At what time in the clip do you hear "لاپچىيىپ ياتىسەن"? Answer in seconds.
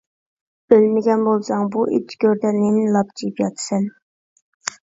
2.97-3.87